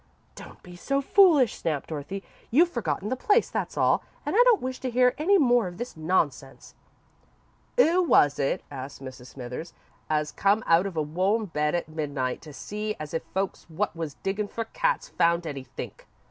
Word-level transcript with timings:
"Don't 0.33 0.63
be 0.63 0.75
so 0.75 0.99
foolish," 0.99 1.53
snapped 1.57 1.89
Dorothy. 1.89 2.23
"You've 2.49 2.71
forgotten 2.71 3.09
the 3.09 3.15
place, 3.15 3.51
that's 3.51 3.77
all, 3.77 4.01
and 4.25 4.35
I 4.35 4.41
don't 4.45 4.59
wish 4.59 4.79
to 4.79 4.89
hear 4.89 5.13
any 5.19 5.37
more 5.37 5.67
of 5.67 5.77
this 5.77 5.95
nonsense." 5.95 6.73
"'Oo 7.79 8.01
was 8.01 8.39
it?" 8.39 8.63
asked 8.71 9.03
Mrs. 9.03 9.27
Smithers, 9.27 9.73
"as 10.09 10.31
come 10.31 10.63
out 10.65 10.87
of 10.87 10.97
a 10.97 11.03
warm 11.03 11.45
bed 11.45 11.75
at 11.75 11.87
midnight 11.87 12.41
to 12.41 12.51
see 12.51 12.95
as 12.99 13.13
if 13.13 13.21
folks 13.35 13.67
wot 13.69 13.95
was 13.95 14.15
diggin' 14.23 14.47
for 14.47 14.65
cats 14.65 15.07
found 15.07 15.45
anythink? 15.45 16.07